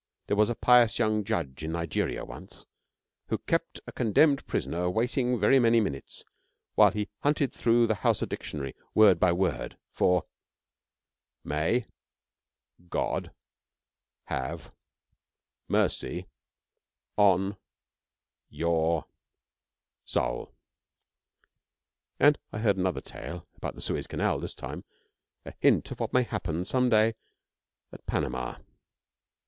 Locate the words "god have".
12.89-14.71